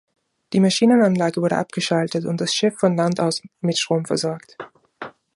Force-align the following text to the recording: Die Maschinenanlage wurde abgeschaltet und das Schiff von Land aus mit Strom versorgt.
Die 0.51 0.59
Maschinenanlage 0.59 1.43
wurde 1.43 1.59
abgeschaltet 1.59 2.25
und 2.25 2.41
das 2.41 2.55
Schiff 2.55 2.75
von 2.79 2.97
Land 2.97 3.19
aus 3.19 3.43
mit 3.61 3.77
Strom 3.77 4.03
versorgt. 4.03 4.57